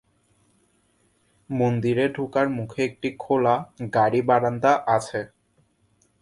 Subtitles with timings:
[1.49, 3.55] মন্দিরে ঢোকার মুখে একটি খোলা
[3.95, 5.21] গাড়ী-বারান্দা আছে।